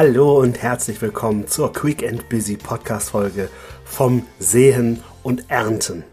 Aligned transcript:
Hallo 0.00 0.38
und 0.38 0.62
herzlich 0.62 1.02
willkommen 1.02 1.48
zur 1.48 1.72
Quick 1.72 2.06
and 2.06 2.28
Busy 2.28 2.56
Podcast 2.56 3.10
Folge 3.10 3.50
vom 3.84 4.24
Sehen 4.38 5.02
und 5.24 5.50
Ernten. 5.50 6.04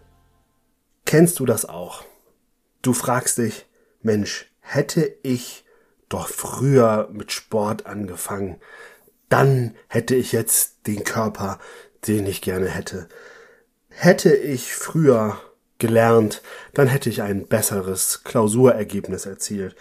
Kennst 1.06 1.38
du 1.38 1.46
das 1.46 1.70
auch? 1.70 2.04
Du 2.82 2.94
fragst 2.94 3.38
dich, 3.38 3.68
Mensch, 4.02 4.48
hätte 4.60 5.16
ich 5.22 5.66
doch 6.10 6.30
früher 6.30 7.10
mit 7.12 7.32
Sport 7.32 7.86
angefangen, 7.86 8.56
dann 9.30 9.76
hätte 9.88 10.16
ich 10.16 10.32
jetzt 10.32 10.88
den 10.88 11.04
Körper, 11.04 11.60
den 12.08 12.26
ich 12.26 12.42
gerne 12.42 12.70
hätte. 12.70 13.08
Hätte 13.90 14.36
ich 14.36 14.74
früher 14.74 15.38
gelernt, 15.78 16.42
dann 16.74 16.88
hätte 16.88 17.12
ich 17.12 17.22
ein 17.22 17.46
besseres 17.46 18.24
Klausurergebnis 18.24 19.28
erzielt. 19.28 19.76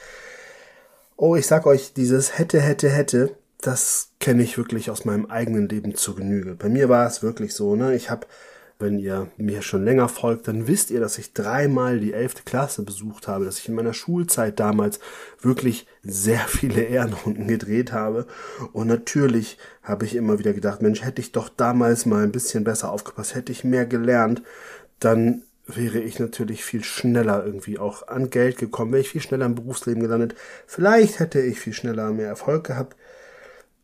Oh, 1.16 1.36
ich 1.36 1.46
sag 1.46 1.64
euch, 1.64 1.94
dieses 1.94 2.36
hätte, 2.36 2.60
hätte, 2.60 2.90
hätte, 2.90 3.34
das 3.66 4.10
kenne 4.20 4.42
ich 4.42 4.58
wirklich 4.58 4.90
aus 4.90 5.06
meinem 5.06 5.24
eigenen 5.26 5.70
Leben 5.70 5.94
zu 5.94 6.14
Genüge. 6.14 6.54
Bei 6.54 6.68
mir 6.68 6.90
war 6.90 7.06
es 7.06 7.22
wirklich 7.22 7.54
so, 7.54 7.76
ne? 7.76 7.94
Ich 7.94 8.10
habe, 8.10 8.26
wenn 8.78 8.98
ihr 8.98 9.28
mir 9.38 9.62
schon 9.62 9.86
länger 9.86 10.10
folgt, 10.10 10.48
dann 10.48 10.66
wisst 10.66 10.90
ihr, 10.90 11.00
dass 11.00 11.16
ich 11.16 11.32
dreimal 11.32 11.98
die 11.98 12.12
elfte 12.12 12.42
Klasse 12.42 12.82
besucht 12.82 13.26
habe, 13.26 13.46
dass 13.46 13.58
ich 13.58 13.68
in 13.70 13.74
meiner 13.74 13.94
Schulzeit 13.94 14.60
damals 14.60 15.00
wirklich 15.40 15.86
sehr 16.02 16.40
viele 16.40 16.82
Ehrenrunden 16.82 17.48
gedreht 17.48 17.92
habe. 17.92 18.26
Und 18.74 18.86
natürlich 18.86 19.56
habe 19.82 20.04
ich 20.04 20.14
immer 20.14 20.38
wieder 20.38 20.52
gedacht, 20.52 20.82
Mensch, 20.82 21.02
hätte 21.02 21.22
ich 21.22 21.32
doch 21.32 21.48
damals 21.48 22.04
mal 22.04 22.22
ein 22.22 22.32
bisschen 22.32 22.64
besser 22.64 22.92
aufgepasst, 22.92 23.34
hätte 23.34 23.52
ich 23.52 23.64
mehr 23.64 23.86
gelernt, 23.86 24.42
dann 25.00 25.42
wäre 25.66 26.00
ich 26.00 26.18
natürlich 26.18 26.62
viel 26.62 26.84
schneller 26.84 27.46
irgendwie 27.46 27.78
auch 27.78 28.08
an 28.08 28.28
Geld 28.28 28.58
gekommen, 28.58 28.92
wäre 28.92 29.00
ich 29.00 29.08
viel 29.08 29.22
schneller 29.22 29.46
im 29.46 29.54
Berufsleben 29.54 30.02
gelandet. 30.02 30.34
Vielleicht 30.66 31.18
hätte 31.18 31.40
ich 31.40 31.58
viel 31.58 31.72
schneller 31.72 32.12
mehr 32.12 32.28
Erfolg 32.28 32.64
gehabt. 32.64 32.94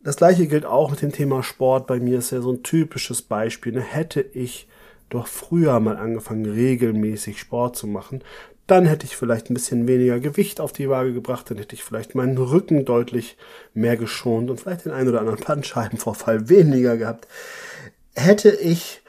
Das 0.02 0.16
gleiche 0.16 0.46
gilt 0.46 0.64
auch 0.64 0.90
mit 0.90 1.02
dem 1.02 1.12
Thema 1.12 1.42
Sport. 1.42 1.86
Bei 1.86 2.00
mir 2.00 2.18
ist 2.18 2.30
ja 2.30 2.40
so 2.40 2.52
ein 2.52 2.62
typisches 2.62 3.20
Beispiel. 3.22 3.72
Ne? 3.72 3.82
Hätte 3.82 4.20
ich 4.20 4.66
doch 5.10 5.26
früher 5.26 5.78
mal 5.80 5.96
angefangen, 5.96 6.46
regelmäßig 6.46 7.38
Sport 7.38 7.76
zu 7.76 7.86
machen, 7.86 8.22
dann 8.70 8.86
hätte 8.86 9.04
ich 9.04 9.16
vielleicht 9.16 9.50
ein 9.50 9.54
bisschen 9.54 9.88
weniger 9.88 10.20
Gewicht 10.20 10.60
auf 10.60 10.72
die 10.72 10.88
Waage 10.88 11.12
gebracht, 11.12 11.50
dann 11.50 11.58
hätte 11.58 11.74
ich 11.74 11.82
vielleicht 11.82 12.14
meinen 12.14 12.38
Rücken 12.38 12.84
deutlich 12.84 13.36
mehr 13.74 13.96
geschont 13.96 14.48
und 14.48 14.60
vielleicht 14.60 14.84
den 14.84 14.92
einen 14.92 15.08
oder 15.08 15.20
anderen 15.20 15.40
Bandscheibenvorfall 15.40 16.48
weniger 16.48 16.96
gehabt. 16.96 17.26
Hätte 18.14 18.50
ich 18.50 19.02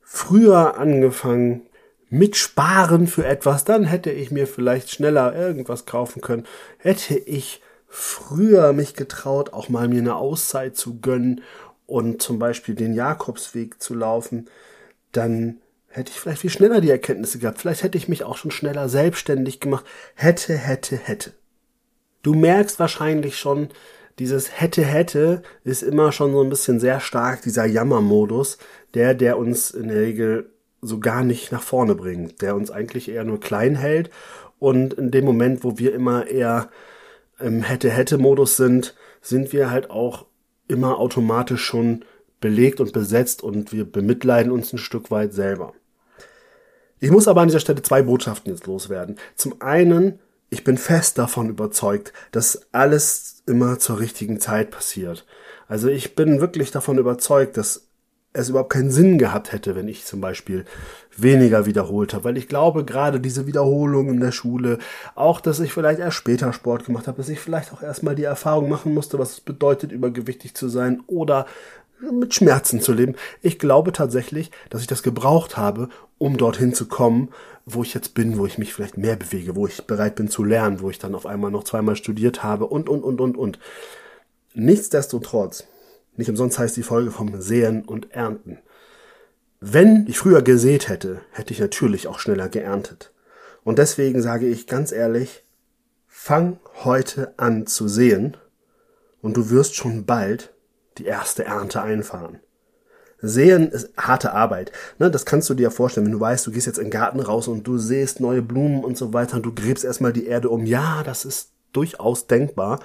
früher 0.00 0.78
angefangen 0.78 1.62
mit 2.08 2.36
Sparen 2.36 3.08
für 3.08 3.24
etwas, 3.26 3.64
dann 3.64 3.84
hätte 3.84 4.12
ich 4.12 4.30
mir 4.30 4.46
vielleicht 4.46 4.90
schneller 4.90 5.34
irgendwas 5.34 5.86
kaufen 5.86 6.20
können. 6.20 6.46
Hätte 6.78 7.16
ich 7.16 7.60
früher 7.90 8.72
mich 8.72 8.94
getraut, 8.94 9.52
auch 9.52 9.68
mal 9.68 9.88
mir 9.88 10.00
eine 10.00 10.14
Auszeit 10.14 10.76
zu 10.76 11.00
gönnen 11.00 11.42
und 11.86 12.22
zum 12.22 12.38
Beispiel 12.38 12.76
den 12.76 12.94
Jakobsweg 12.94 13.82
zu 13.82 13.94
laufen, 13.94 14.48
dann 15.10 15.56
hätte 15.88 16.12
ich 16.12 16.20
vielleicht 16.20 16.42
viel 16.42 16.50
schneller 16.50 16.80
die 16.80 16.90
Erkenntnisse 16.90 17.40
gehabt. 17.40 17.58
Vielleicht 17.58 17.82
hätte 17.82 17.98
ich 17.98 18.08
mich 18.08 18.22
auch 18.22 18.36
schon 18.36 18.52
schneller 18.52 18.88
selbstständig 18.88 19.58
gemacht. 19.58 19.84
Hätte, 20.14 20.56
hätte, 20.56 20.96
hätte. 20.96 21.32
Du 22.22 22.34
merkst 22.34 22.78
wahrscheinlich 22.78 23.38
schon, 23.38 23.70
dieses 24.20 24.60
hätte, 24.60 24.82
hätte 24.84 25.42
ist 25.64 25.82
immer 25.82 26.12
schon 26.12 26.32
so 26.32 26.42
ein 26.42 26.50
bisschen 26.50 26.78
sehr 26.78 27.00
stark 27.00 27.42
dieser 27.42 27.64
Jammermodus, 27.64 28.58
der, 28.94 29.14
der 29.14 29.36
uns 29.36 29.72
in 29.72 29.88
der 29.88 29.96
Regel 29.96 30.50
so 30.80 31.00
gar 31.00 31.24
nicht 31.24 31.50
nach 31.50 31.62
vorne 31.62 31.96
bringt, 31.96 32.40
der 32.40 32.54
uns 32.54 32.70
eigentlich 32.70 33.08
eher 33.10 33.24
nur 33.24 33.40
klein 33.40 33.74
hält 33.74 34.10
und 34.60 34.94
in 34.94 35.10
dem 35.10 35.24
Moment, 35.24 35.64
wo 35.64 35.78
wir 35.78 35.92
immer 35.92 36.28
eher 36.28 36.70
im 37.40 37.62
Hätte-Hätte-Modus 37.62 38.56
sind, 38.56 38.94
sind 39.20 39.52
wir 39.52 39.70
halt 39.70 39.90
auch 39.90 40.26
immer 40.68 40.98
automatisch 40.98 41.64
schon 41.64 42.04
belegt 42.40 42.80
und 42.80 42.92
besetzt 42.92 43.42
und 43.42 43.72
wir 43.72 43.84
bemitleiden 43.84 44.52
uns 44.52 44.72
ein 44.72 44.78
Stück 44.78 45.10
weit 45.10 45.32
selber. 45.32 45.74
Ich 47.00 47.10
muss 47.10 47.28
aber 47.28 47.40
an 47.40 47.48
dieser 47.48 47.60
Stelle 47.60 47.82
zwei 47.82 48.02
Botschaften 48.02 48.52
jetzt 48.52 48.66
loswerden. 48.66 49.16
Zum 49.34 49.60
einen, 49.60 50.20
ich 50.50 50.64
bin 50.64 50.78
fest 50.78 51.18
davon 51.18 51.48
überzeugt, 51.48 52.12
dass 52.30 52.68
alles 52.72 53.42
immer 53.46 53.78
zur 53.78 54.00
richtigen 54.00 54.38
Zeit 54.40 54.70
passiert. 54.70 55.26
Also 55.66 55.88
ich 55.88 56.14
bin 56.14 56.40
wirklich 56.40 56.70
davon 56.70 56.98
überzeugt, 56.98 57.56
dass 57.56 57.89
es 58.32 58.48
überhaupt 58.48 58.72
keinen 58.72 58.90
Sinn 58.90 59.18
gehabt 59.18 59.52
hätte, 59.52 59.74
wenn 59.74 59.88
ich 59.88 60.04
zum 60.04 60.20
Beispiel 60.20 60.64
weniger 61.16 61.66
wiederholt 61.66 62.14
habe. 62.14 62.24
Weil 62.24 62.36
ich 62.36 62.46
glaube, 62.46 62.84
gerade 62.84 63.20
diese 63.20 63.46
Wiederholung 63.46 64.08
in 64.08 64.20
der 64.20 64.30
Schule, 64.30 64.78
auch, 65.16 65.40
dass 65.40 65.58
ich 65.58 65.72
vielleicht 65.72 65.98
erst 65.98 66.16
später 66.16 66.52
Sport 66.52 66.84
gemacht 66.84 67.08
habe, 67.08 67.16
dass 67.16 67.28
ich 67.28 67.40
vielleicht 67.40 67.72
auch 67.72 67.82
erstmal 67.82 68.14
die 68.14 68.24
Erfahrung 68.24 68.68
machen 68.68 68.94
musste, 68.94 69.18
was 69.18 69.32
es 69.32 69.40
bedeutet, 69.40 69.90
übergewichtig 69.90 70.54
zu 70.54 70.68
sein 70.68 71.02
oder 71.08 71.46
mit 72.12 72.32
Schmerzen 72.32 72.80
zu 72.80 72.92
leben. 72.92 73.16
Ich 73.42 73.58
glaube 73.58 73.92
tatsächlich, 73.92 74.50
dass 74.70 74.80
ich 74.80 74.86
das 74.86 75.02
gebraucht 75.02 75.56
habe, 75.56 75.88
um 76.18 76.36
dorthin 76.36 76.72
zu 76.72 76.86
kommen, 76.86 77.30
wo 77.66 77.82
ich 77.82 77.94
jetzt 77.94 78.14
bin, 78.14 78.38
wo 78.38 78.46
ich 78.46 78.58
mich 78.58 78.72
vielleicht 78.72 78.96
mehr 78.96 79.16
bewege, 79.16 79.56
wo 79.56 79.66
ich 79.66 79.86
bereit 79.86 80.14
bin 80.14 80.28
zu 80.28 80.44
lernen, 80.44 80.80
wo 80.80 80.88
ich 80.88 80.98
dann 80.98 81.14
auf 81.14 81.26
einmal 81.26 81.50
noch 81.50 81.64
zweimal 81.64 81.96
studiert 81.96 82.42
habe 82.42 82.66
und, 82.66 82.88
und, 82.88 83.02
und, 83.02 83.20
und, 83.20 83.36
und. 83.36 83.58
Nichtsdestotrotz 84.54 85.66
nicht 86.20 86.30
umsonst 86.30 86.58
heißt 86.58 86.76
die 86.76 86.82
Folge 86.82 87.10
vom 87.10 87.40
Säen 87.40 87.82
und 87.82 88.12
Ernten. 88.12 88.58
Wenn 89.58 90.06
ich 90.06 90.18
früher 90.18 90.42
gesät 90.42 90.88
hätte, 90.88 91.20
hätte 91.32 91.52
ich 91.52 91.60
natürlich 91.60 92.06
auch 92.06 92.18
schneller 92.18 92.48
geerntet. 92.48 93.12
Und 93.64 93.78
deswegen 93.78 94.22
sage 94.22 94.46
ich 94.46 94.66
ganz 94.66 94.92
ehrlich, 94.92 95.44
fang 96.06 96.58
heute 96.84 97.34
an 97.36 97.66
zu 97.66 97.88
säen 97.88 98.36
und 99.20 99.36
du 99.36 99.50
wirst 99.50 99.74
schon 99.74 100.06
bald 100.06 100.54
die 100.98 101.06
erste 101.06 101.44
Ernte 101.44 101.82
einfahren. 101.82 102.40
Sehen 103.22 103.68
ist 103.68 103.90
harte 103.98 104.32
Arbeit. 104.32 104.72
Ne, 104.98 105.10
das 105.10 105.26
kannst 105.26 105.50
du 105.50 105.54
dir 105.54 105.70
vorstellen, 105.70 106.06
wenn 106.06 106.12
du 106.12 106.20
weißt, 106.20 106.46
du 106.46 106.52
gehst 106.52 106.66
jetzt 106.66 106.78
in 106.78 106.86
den 106.86 106.90
Garten 106.90 107.20
raus 107.20 107.48
und 107.48 107.66
du 107.66 107.76
sähst 107.76 108.20
neue 108.20 108.40
Blumen 108.40 108.82
und 108.82 108.96
so 108.96 109.12
weiter 109.12 109.36
und 109.36 109.44
du 109.44 109.54
gräbst 109.54 109.84
erstmal 109.84 110.12
die 110.12 110.26
Erde 110.26 110.48
um. 110.48 110.64
Ja, 110.64 111.02
das 111.02 111.26
ist 111.26 111.50
durchaus 111.72 112.26
denkbar, 112.26 112.80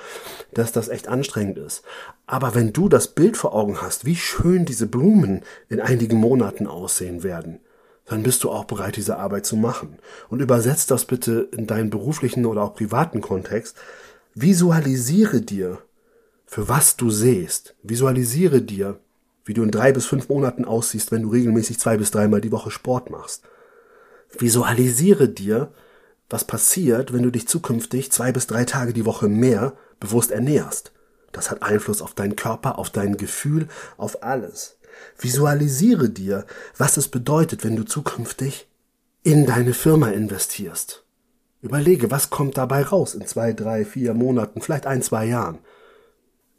dass 0.53 0.71
das 0.71 0.89
echt 0.89 1.07
anstrengend 1.07 1.57
ist. 1.57 1.83
Aber 2.27 2.55
wenn 2.55 2.73
du 2.73 2.89
das 2.89 3.09
Bild 3.09 3.37
vor 3.37 3.53
Augen 3.53 3.81
hast, 3.81 4.05
wie 4.05 4.15
schön 4.15 4.65
diese 4.65 4.87
Blumen 4.87 5.43
in 5.69 5.79
einigen 5.79 6.17
Monaten 6.17 6.67
aussehen 6.67 7.23
werden, 7.23 7.59
dann 8.05 8.23
bist 8.23 8.43
du 8.43 8.51
auch 8.51 8.65
bereit, 8.65 8.97
diese 8.97 9.17
Arbeit 9.17 9.45
zu 9.45 9.55
machen. 9.55 9.97
Und 10.29 10.41
übersetzt 10.41 10.91
das 10.91 11.05
bitte 11.05 11.49
in 11.51 11.67
deinen 11.67 11.89
beruflichen 11.89 12.45
oder 12.45 12.61
auch 12.61 12.75
privaten 12.75 13.21
Kontext. 13.21 13.77
Visualisiere 14.35 15.41
dir, 15.41 15.79
für 16.45 16.69
was 16.69 16.97
du 16.97 17.09
sähst. 17.09 17.75
Visualisiere 17.81 18.61
dir, 18.61 18.99
wie 19.43 19.53
du 19.53 19.63
in 19.63 19.71
drei 19.71 19.91
bis 19.91 20.05
fünf 20.05 20.29
Monaten 20.29 20.65
aussiehst, 20.65 21.11
wenn 21.11 21.23
du 21.23 21.29
regelmäßig 21.29 21.79
zwei 21.79 21.97
bis 21.97 22.11
dreimal 22.11 22.41
die 22.41 22.51
Woche 22.51 22.71
Sport 22.71 23.09
machst. 23.09 23.43
Visualisiere 24.37 25.29
dir, 25.29 25.71
was 26.29 26.45
passiert, 26.45 27.13
wenn 27.13 27.23
du 27.23 27.31
dich 27.31 27.47
zukünftig 27.47 28.11
zwei 28.11 28.31
bis 28.31 28.47
drei 28.47 28.65
Tage 28.65 28.93
die 28.93 29.05
Woche 29.05 29.27
mehr 29.27 29.73
bewusst 29.99 30.31
ernährst. 30.31 30.91
Das 31.31 31.51
hat 31.51 31.63
Einfluss 31.63 32.01
auf 32.01 32.13
deinen 32.13 32.35
Körper, 32.35 32.79
auf 32.79 32.89
dein 32.89 33.17
Gefühl, 33.17 33.67
auf 33.97 34.23
alles. 34.23 34.77
Visualisiere 35.19 36.09
dir, 36.09 36.45
was 36.77 36.97
es 36.97 37.09
bedeutet, 37.09 37.63
wenn 37.63 37.75
du 37.75 37.83
zukünftig 37.83 38.67
in 39.23 39.45
deine 39.45 39.73
Firma 39.73 40.09
investierst. 40.09 41.03
Überlege, 41.61 42.11
was 42.11 42.29
kommt 42.29 42.57
dabei 42.57 42.83
raus 42.83 43.15
in 43.15 43.25
zwei, 43.25 43.51
drei, 43.51 43.85
vier 43.85 44.13
Monaten, 44.13 44.61
vielleicht 44.61 44.85
ein, 44.85 45.01
zwei 45.01 45.25
Jahren. 45.25 45.57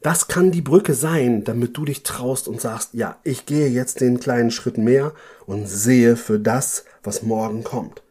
Das 0.03 0.28
kann 0.28 0.50
die 0.50 0.62
Brücke 0.62 0.94
sein, 0.94 1.44
damit 1.44 1.77
du 1.77 1.84
dich 1.84 2.03
traust 2.03 2.48
und 2.48 2.60
sagst, 2.60 2.91
ja, 2.93 3.19
ich 3.25 3.47
gehe 3.47 3.69
jetzt 3.69 4.00
den 4.00 4.21
kleinen 4.21 4.50
Schritt 4.50 4.78
mehr 4.78 5.12
und 5.47 5.66
sehe 5.66 6.16
für 6.16 6.38
das, 6.38 6.84
was 7.03 7.22
morgen 7.22 7.65
kommt. 7.65 8.03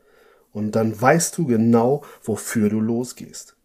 Und 0.55 0.71
dann 0.71 0.99
weißt 0.99 1.37
du 1.37 1.45
genau, 1.47 2.01
wofür 2.23 2.69
du 2.69 2.79
losgehst. 2.79 3.57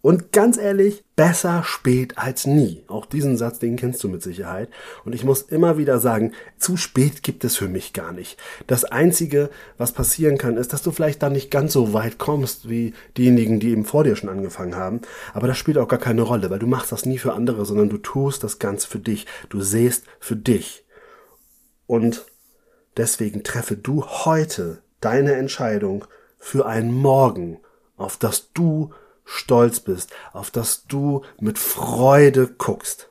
Und 0.00 0.32
ganz 0.32 0.56
ehrlich, 0.56 1.04
besser 1.14 1.62
spät 1.62 2.16
als 2.16 2.46
nie. 2.46 2.84
Auch 2.88 3.04
diesen 3.04 3.36
Satz, 3.36 3.58
den 3.58 3.76
kennst 3.76 4.02
du 4.02 4.08
mit 4.08 4.22
Sicherheit. 4.22 4.70
Und 5.04 5.14
ich 5.14 5.24
muss 5.24 5.42
immer 5.42 5.76
wieder 5.76 5.98
sagen, 5.98 6.32
zu 6.58 6.78
spät 6.78 7.22
gibt 7.22 7.44
es 7.44 7.56
für 7.56 7.68
mich 7.68 7.92
gar 7.92 8.12
nicht. 8.12 8.38
Das 8.66 8.84
Einzige, 8.86 9.50
was 9.76 9.92
passieren 9.92 10.38
kann, 10.38 10.56
ist, 10.56 10.72
dass 10.72 10.80
du 10.80 10.90
vielleicht 10.90 11.22
dann 11.22 11.34
nicht 11.34 11.50
ganz 11.50 11.74
so 11.74 11.92
weit 11.92 12.16
kommst 12.16 12.66
wie 12.70 12.94
diejenigen, 13.18 13.60
die 13.60 13.68
eben 13.68 13.84
vor 13.84 14.02
dir 14.02 14.16
schon 14.16 14.30
angefangen 14.30 14.74
haben. 14.74 15.02
Aber 15.34 15.48
das 15.48 15.58
spielt 15.58 15.76
auch 15.76 15.88
gar 15.88 16.00
keine 16.00 16.22
Rolle, 16.22 16.48
weil 16.48 16.58
du 16.58 16.66
machst 16.66 16.92
das 16.92 17.04
nie 17.04 17.18
für 17.18 17.34
andere, 17.34 17.66
sondern 17.66 17.90
du 17.90 17.98
tust 17.98 18.42
das 18.42 18.58
Ganze 18.58 18.88
für 18.88 19.00
dich. 19.00 19.26
Du 19.50 19.60
sähst 19.60 20.06
für 20.18 20.36
dich. 20.36 20.86
Und 21.86 22.24
deswegen 22.96 23.44
treffe 23.44 23.76
du 23.76 24.06
heute 24.06 24.82
deine 25.02 25.34
Entscheidung 25.34 26.06
für 26.42 26.66
ein 26.66 26.92
Morgen, 26.92 27.58
auf 27.96 28.16
das 28.16 28.52
du 28.52 28.90
stolz 29.24 29.78
bist, 29.78 30.10
auf 30.32 30.50
das 30.50 30.86
du 30.86 31.22
mit 31.38 31.56
Freude 31.56 32.48
guckst. 32.58 33.08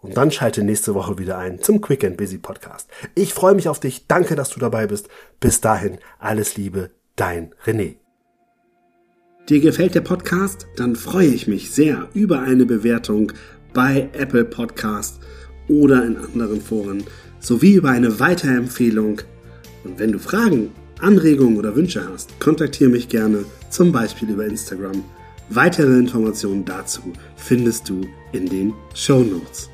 Und 0.00 0.16
dann 0.16 0.32
schalte 0.32 0.64
nächste 0.64 0.96
Woche 0.96 1.18
wieder 1.18 1.38
ein 1.38 1.60
zum 1.60 1.80
Quick 1.80 2.02
and 2.02 2.16
Busy 2.16 2.38
Podcast. 2.38 2.90
Ich 3.14 3.32
freue 3.32 3.54
mich 3.54 3.68
auf 3.68 3.78
dich. 3.78 4.08
Danke, 4.08 4.34
dass 4.34 4.50
du 4.50 4.58
dabei 4.58 4.88
bist. 4.88 5.08
Bis 5.38 5.60
dahin, 5.60 5.98
alles 6.18 6.56
Liebe, 6.56 6.90
dein 7.14 7.54
René. 7.64 7.94
Dir 9.48 9.60
gefällt 9.60 9.94
der 9.94 10.00
Podcast? 10.00 10.66
Dann 10.76 10.96
freue 10.96 11.28
ich 11.28 11.46
mich 11.46 11.70
sehr 11.70 12.08
über 12.12 12.40
eine 12.40 12.66
Bewertung 12.66 13.32
bei 13.72 14.10
Apple 14.14 14.44
Podcast 14.44 15.20
oder 15.68 16.04
in 16.04 16.16
anderen 16.16 16.60
Foren 16.60 17.04
sowie 17.38 17.74
über 17.74 17.90
eine 17.90 18.18
Weiterempfehlung. 18.18 19.20
Und 19.84 20.00
wenn 20.00 20.10
du 20.10 20.18
Fragen, 20.18 20.72
Anregungen 21.02 21.58
oder 21.58 21.74
Wünsche 21.74 22.06
hast, 22.08 22.38
kontaktiere 22.38 22.90
mich 22.90 23.08
gerne, 23.08 23.44
zum 23.70 23.90
Beispiel 23.92 24.30
über 24.30 24.46
Instagram. 24.46 25.04
Weitere 25.48 25.98
Informationen 25.98 26.64
dazu 26.64 27.02
findest 27.36 27.88
du 27.88 28.02
in 28.32 28.48
den 28.48 28.72
Show 28.94 29.22
Notes. 29.22 29.71